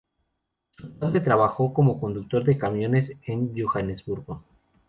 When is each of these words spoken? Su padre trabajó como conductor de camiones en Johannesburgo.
Su 0.71 0.93
padre 0.97 1.19
trabajó 1.21 1.71
como 1.75 1.99
conductor 1.99 2.43
de 2.43 2.57
camiones 2.57 3.13
en 3.27 3.53
Johannesburgo. 3.55 4.43